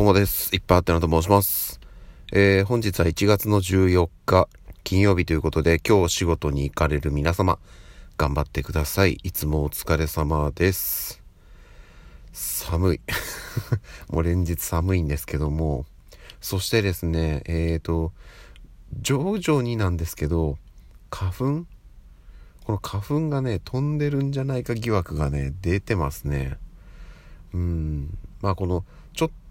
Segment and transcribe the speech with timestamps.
[0.00, 0.56] どうもです。
[0.56, 1.78] いっぱいあってなと申します。
[2.32, 4.48] えー、本日は1月の14日、
[4.82, 7.58] 金曜日ということで、今日仕事に行かれる皆様、
[8.16, 9.18] 頑張ってください。
[9.22, 11.22] いつもお疲れ様です。
[12.32, 13.00] 寒い。
[14.08, 15.84] もう連日寒いんですけども、
[16.40, 18.14] そしてですね、えーと、
[19.02, 20.56] 徐々になんですけど、
[21.10, 21.66] 花粉？
[22.64, 26.56] この花粉がね、飛んでるんじゃないか疑惑がね、出てますね。
[27.52, 28.18] うん。
[28.40, 28.86] まあこの、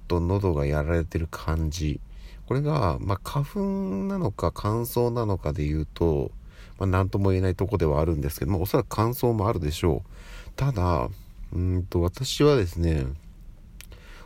[0.09, 2.01] と喉がやられてる感じ。
[2.47, 3.59] これが、まあ、花粉
[4.07, 6.31] なのか乾燥なのかで言うと、
[6.79, 10.51] まあ、何とも言えないとこではあるんですけども、おそらく乾燥もあるでしょう。
[10.55, 11.09] ただ、
[11.53, 13.05] うんと、私はですね、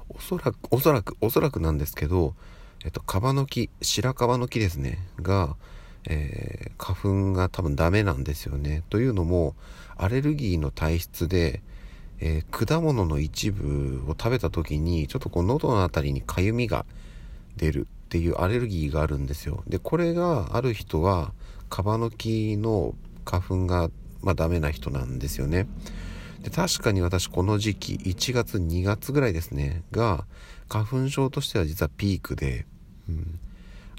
[0.09, 2.33] おそらく、おそらく、おそらくなんですけど、
[2.85, 5.55] えっと、カバの木、白樺の木ですね、が、
[6.05, 8.83] えー、花粉が多分ダメなんですよね。
[8.89, 9.55] というのも、
[9.97, 11.61] アレルギーの体質で、
[12.25, 16.85] えー、果物の一部を食べた時にちょっとこう喉の辺りにかゆみが
[17.57, 19.61] 出るっていうアレルギーがあるんですよ。
[19.67, 21.33] でこれがある人は
[21.69, 23.89] カバの木の花粉が
[24.21, 25.67] まあダメな人なんですよね。
[26.43, 30.25] で確かに私この時期1月2月ぐらいですねが
[30.69, 32.65] 花粉症としては実はピークで、
[33.09, 33.39] うん、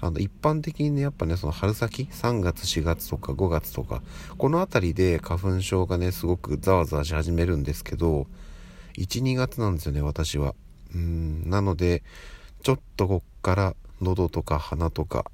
[0.01, 4.01] あの一般的にねやっぱねその春先3月4月とか5月とか
[4.37, 8.27] この辺りで花粉症がねすごくざわざわし始めるんですけど
[8.97, 10.55] 12月なんですよね私は。
[10.93, 12.03] うんなので
[12.63, 15.25] ちょっとこっから喉とか鼻とか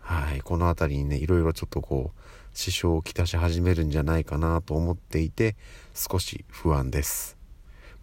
[0.00, 2.20] はいこの辺りにねいろいろちょっとこう
[2.54, 5.56] 支障をきたし始めるんじゃないかなと思っていて
[5.94, 7.36] 少し不安です。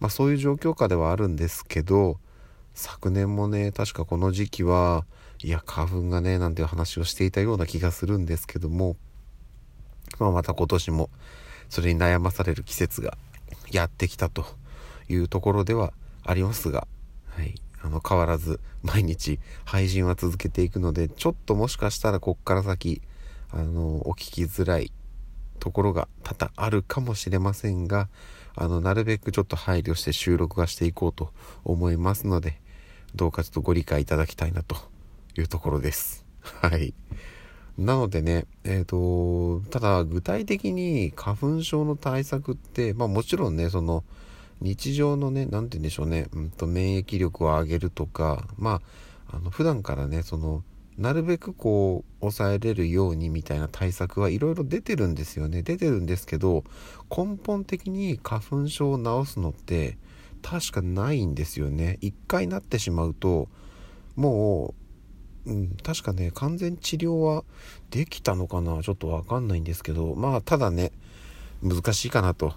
[0.00, 2.18] まあそういう状況下ではあるんですけど
[2.74, 5.04] 昨年もね確かこの時期は
[5.40, 8.96] いや、花粉がね、なんていう話をしていたような気がするんですけども、
[10.18, 11.10] まあ、また今年も
[11.68, 13.16] それに悩まされる季節が
[13.70, 14.46] やってきたと
[15.08, 15.92] いうところでは
[16.24, 16.86] ありますが、
[17.28, 23.02] はい、あの変わらず毎日配信は続けていくのでちょっともしかしたらこっから先
[23.50, 24.92] あのお聞きづらい
[25.58, 28.08] ところが多々あるかもしれませんが
[28.54, 31.32] あのなるべくちょっと配慮して収録はしていこうと
[31.64, 32.60] 思いますので
[33.14, 34.76] どうかちょっとご理解いただきたいなと
[35.38, 36.24] いうところです。
[36.40, 36.94] はい。
[37.78, 44.02] なのでね、えっ、ー、と、ただ具体的に花粉症の対策って、まあもちろんね、その
[44.60, 48.82] 日常のね、何て言うんでしょうね、うんと免疫力を上げるとか、ま
[49.30, 50.64] あ、あの普段からね、その、
[50.96, 55.62] なるべくこう抑えれるようにみたいな対策はいろいろ出てるんですよね。
[55.62, 56.64] 出てるんですけど、
[57.16, 59.96] 根本的に花粉症を治すのって
[60.42, 61.98] 確かないんですよね。
[62.00, 63.48] 一回なってしまうと、
[64.16, 64.87] もう
[65.48, 67.42] うん、確かね、完全治療は
[67.90, 70.92] できたのかなちょっとわかんないんですけど、まあ、ただね、
[71.62, 72.54] 難しいかなと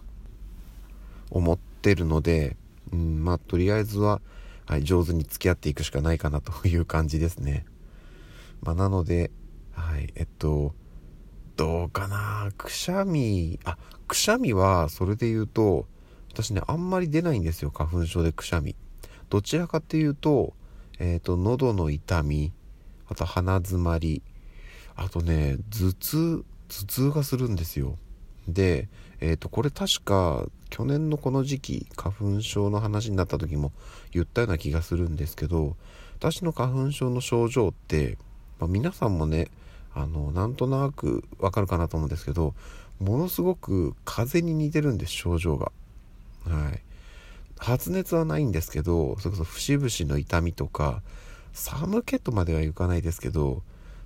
[1.30, 2.58] 思ってるので、
[2.92, 4.22] うん、まあ、とりあえずは、
[4.66, 7.66] はい、上手に付き合っていくしかないかなという感じですね。
[8.62, 9.32] まあ、なので、
[9.72, 10.76] はい、えっと、
[11.56, 15.88] どうかなくしゃみ、あ、くしゃみは、それで言うと、
[16.34, 18.76] 私ね、あんまり出ないんですよ、花粉症でくしゃみ。
[19.30, 20.54] どちらかっていうと、
[21.00, 22.52] えっ、ー、と、喉の痛み、
[23.12, 24.24] あと鼻づまり。
[24.96, 27.98] あとね頭痛頭痛がするんですよ。
[28.48, 28.88] で
[29.20, 33.72] えっ、ー、とこれ確か去年のこの時期花粉症の話になった時も
[34.12, 35.76] 言ったような気がするんですけど
[36.18, 38.18] 私の花粉症の症状って、
[38.60, 39.50] まあ、皆さんもね
[39.94, 42.54] あのなんとなくわかるかなと思うんですけど
[43.00, 45.72] ものすごく風邪に似てるんです症状が。
[46.46, 46.82] はい。
[47.58, 51.04] 発熱はないんですけどそれこそ節々の痛みとか
[51.54, 53.64] 寒気とまではいかないですけど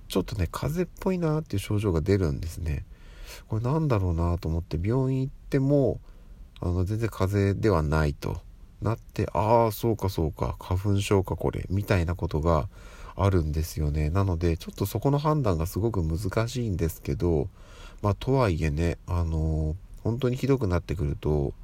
[0.08, 2.84] ちょっとね風邪っぽいなっていう症状が出るんですね。
[3.48, 6.00] これなんだろうなと思って病院行っても
[6.60, 8.40] あの全然風邪ではないと
[8.80, 12.68] なってああそうかそうか花粉症かこれみたいなことが
[13.16, 14.10] あるんですよね。
[14.10, 17.48] なのでちょっとそこの判断がすごく難しいんですけど
[18.02, 21.54] まあとはいえねあのー、本当にひどくなってくると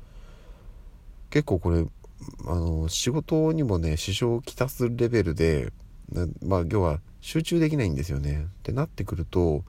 [1.30, 1.84] 結構これ
[2.46, 5.72] あの仕事にもね支障をきたすレベルで
[6.44, 8.46] まあ要は集中できないんですよね。
[8.46, 9.64] ってなってくると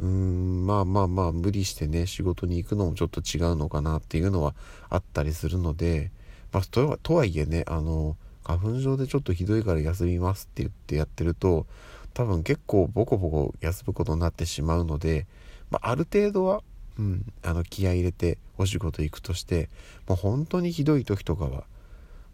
[0.00, 4.54] うーんまあまあまあ無理してね仕事に行くのもちょっと違うのかなっていうのは
[4.90, 6.10] あったりするので、
[6.52, 11.66] まあ、ととはいえねあの花粉症でちょっとひどいから休みますって言ってやってると
[12.12, 15.26] 多分結構ボコボコ休むことになってしまうので、
[15.70, 16.62] まあ、ある程度は
[16.98, 19.68] うん、あの気合入れてお仕事行くとして
[20.08, 21.64] もう本当にひどい時とかは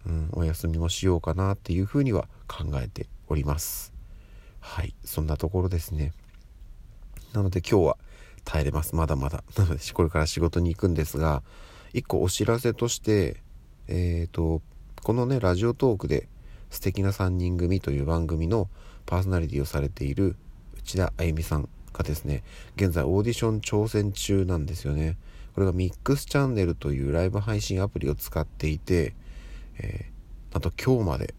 [0.07, 3.93] うん、お休みもしようかなっていうふうには考えております。
[4.61, 6.13] はいそんなところですね。
[7.33, 7.97] なので今日は
[8.45, 8.95] 耐えれます。
[8.95, 9.45] まだまだ。
[9.57, 11.43] なのでこれから仕事に行くんですが
[11.93, 13.43] 一個お知らせとして
[13.89, 14.63] えっ、ー、と
[15.03, 16.29] このねラジオトークで
[16.71, 18.69] 素敵な3人組という番組の
[19.07, 20.37] パーソナリティをされている
[20.79, 22.43] 内田あゆみさんがですね、
[22.77, 25.17] 現在オーディション挑戦中なんですよね。
[25.55, 29.15] これがミックスチャンネルというライブ配信アプリを使っていて、
[29.83, 31.35] えー、あと今日まで、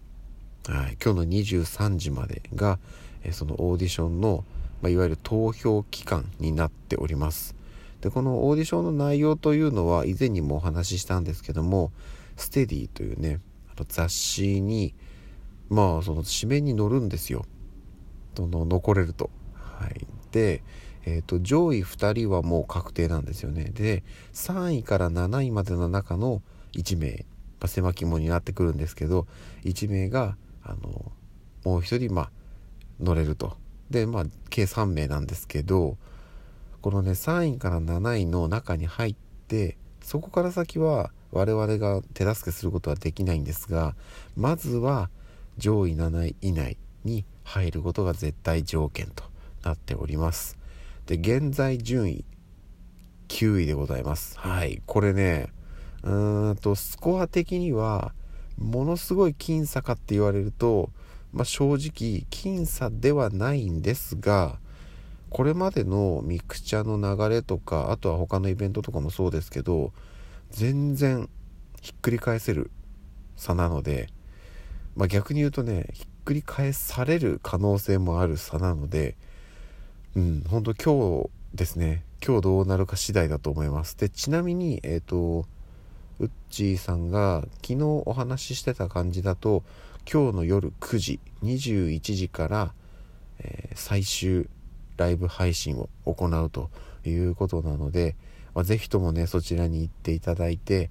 [0.68, 2.80] はい、今日の23時までが、
[3.24, 4.44] え、そのオーディションの、
[4.82, 7.56] まあ、いわゆる投票期間になっております。
[8.02, 11.92] で、このオーディションの内容というのは以前にもお話ししたんですけども、
[12.36, 13.40] ステディというね、
[13.70, 14.94] あの雑誌に、
[15.70, 17.46] まあ、その紙面に載るんですよ。
[18.36, 19.30] その残れると。
[19.54, 20.06] はい。
[20.32, 20.64] で、
[21.06, 23.72] えーと、上位2人はもう確定なんですよね。
[23.74, 24.04] で
[24.34, 26.42] 3位から7位までの中の
[26.74, 27.26] 1名、
[27.62, 29.28] まあ、狭き門になってくるんですけど
[29.64, 31.12] 1名があの
[31.64, 32.32] もう1人まあ
[33.00, 33.56] 乗れると。
[33.90, 35.98] でまあ計3名なんですけど
[36.82, 39.16] このね3位から7位の中に入っ
[39.48, 43.96] てそこから先は我々が手助けすることはできないんですが
[44.36, 45.10] まずは
[45.58, 49.26] 上位7位以内に入ることが絶対条件と
[49.64, 50.58] なっております。
[51.06, 52.24] で、現在順位
[53.28, 54.38] 9位でございます。
[54.40, 54.82] はい。
[54.86, 55.48] これね、
[56.04, 58.14] うんと、スコア的には、
[58.58, 60.92] ものすごい僅差かって言われると、
[61.34, 64.60] まあ、正直、僅差ではないんですが、
[65.30, 69.94] これまでのミクチャの流れとか、あとは他のイベントとかもそうですけど、
[70.50, 71.30] 全然
[71.82, 72.70] ひっくり返せる
[73.38, 74.10] 差なので、
[74.96, 79.16] まあ、逆に言うとね、ひっくり返される可能性もある差なので、
[80.16, 83.98] うん、本当今日ですね、今日どうなるか次第だと思います。
[83.98, 85.46] で、ちなみに、えっ、ー、と、
[86.20, 89.64] ウッチーさんが昨日お話ししてた感じだと、
[90.12, 92.74] 今日の夜9時、21時から、
[93.40, 94.50] えー、最終
[94.98, 96.70] ライブ配信を行うと
[97.06, 98.16] いうことなので、
[98.54, 100.90] まあ、ぜひともね、そちらに行っていただいて、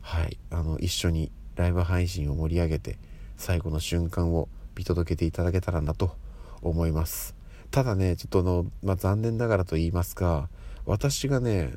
[0.00, 2.98] はい、あの、一緒にライブ配信を盛り上げて、
[3.36, 6.16] 最後の瞬間を見届けていただけたらなと
[6.62, 7.34] 思います。
[7.70, 10.48] ただね、ちょっとの、まあ、残念ながらと言いますか、
[10.86, 11.72] 私がね、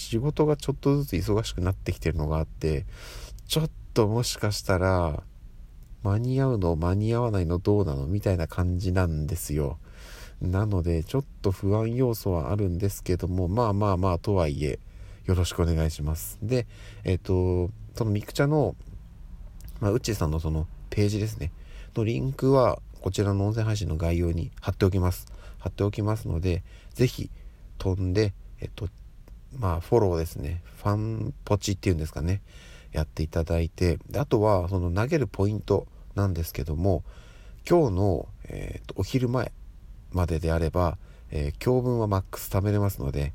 [0.00, 2.86] 仕事がちょっとずつ忙しくなってきてるのがあって、
[3.46, 5.22] ちょっともしかしたら、
[6.02, 9.78] 間に合うの間に合わないのどうなのみたいな感じなんですよ。
[10.40, 14.78] なので、ちょっと不安要素はあるんですけども、まあまあまあ、とはいえ、
[15.26, 16.38] よろしくお願いします。
[16.42, 16.66] で、
[17.04, 18.74] えっ、ー、と、そのミクチャの、
[19.80, 21.52] まあ、うっちーさんのそのページですね、
[21.94, 25.26] のリンクは、こちらの音声配信の概要に貼っておきます。
[25.58, 26.62] 貼っておきますので、
[26.94, 27.30] ぜひ
[27.76, 28.88] 飛んで、えっと、
[29.58, 30.62] まあ、フォローですね。
[30.78, 32.40] ファンポチっていうんですかね。
[32.92, 37.04] やっていただいて、あとは、その投げるポイントなんですけども、
[37.68, 39.52] 今日の、えー、とお昼前
[40.12, 40.98] までであれば、
[41.30, 43.32] えー、教文はマックス貯めれますので、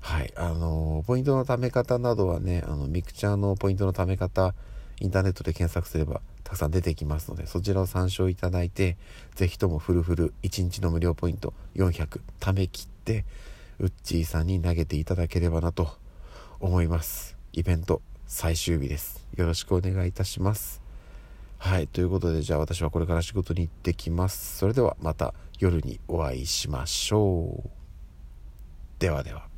[0.00, 4.54] はい、あのー、ポイントの貯め方などはね、あの、ミクチャーのポイントの貯め方、
[5.00, 8.96] インターネットで検索すればたくさん出てきますので、そちらを参照いただいて、
[9.34, 13.24] ぜひともフルフル1日の無料ポイント400貯め切って、
[13.80, 15.88] ウッチーさんに投げていただければなと
[16.58, 17.36] 思います。
[17.52, 19.24] イベント最終日です。
[19.36, 20.82] よろしくお願いいたします。
[21.58, 21.86] はい。
[21.86, 24.58] ということで、じゃあ私はこれから仕事に行ってきます。
[24.58, 27.70] それではまた夜にお会いしましょう。
[28.98, 29.48] ではでは。